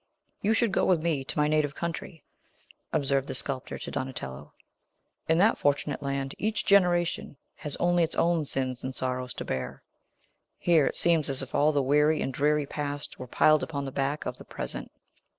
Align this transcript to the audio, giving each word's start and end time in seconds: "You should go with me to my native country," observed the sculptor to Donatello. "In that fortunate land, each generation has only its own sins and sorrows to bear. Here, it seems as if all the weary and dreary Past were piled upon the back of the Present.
"You 0.41 0.53
should 0.55 0.71
go 0.71 0.83
with 0.83 1.03
me 1.03 1.23
to 1.23 1.37
my 1.37 1.47
native 1.47 1.75
country," 1.75 2.23
observed 2.91 3.27
the 3.27 3.35
sculptor 3.35 3.77
to 3.77 3.91
Donatello. 3.91 4.51
"In 5.29 5.37
that 5.37 5.59
fortunate 5.59 6.01
land, 6.01 6.33
each 6.39 6.65
generation 6.65 7.37
has 7.57 7.75
only 7.75 8.01
its 8.01 8.15
own 8.15 8.45
sins 8.45 8.83
and 8.83 8.95
sorrows 8.95 9.35
to 9.35 9.45
bear. 9.45 9.83
Here, 10.57 10.87
it 10.87 10.95
seems 10.95 11.29
as 11.29 11.43
if 11.43 11.53
all 11.53 11.71
the 11.71 11.83
weary 11.83 12.19
and 12.23 12.33
dreary 12.33 12.65
Past 12.65 13.19
were 13.19 13.27
piled 13.27 13.61
upon 13.61 13.85
the 13.85 13.91
back 13.91 14.25
of 14.25 14.37
the 14.37 14.43
Present. 14.45 14.89